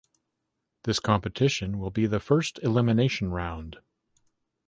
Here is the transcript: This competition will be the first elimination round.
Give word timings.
This 0.81 0.99
competition 0.99 1.77
will 1.77 1.91
be 1.91 2.07
the 2.07 2.19
first 2.19 2.57
elimination 2.63 3.29
round. 3.29 3.77